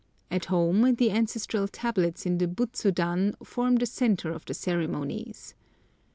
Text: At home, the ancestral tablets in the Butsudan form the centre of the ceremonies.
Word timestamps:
At 0.31 0.45
home, 0.45 0.95
the 0.95 1.11
ancestral 1.11 1.67
tablets 1.67 2.25
in 2.25 2.39
the 2.39 2.47
Butsudan 2.47 3.35
form 3.43 3.75
the 3.75 3.85
centre 3.85 4.31
of 4.31 4.43
the 4.45 4.55
ceremonies. 4.55 5.53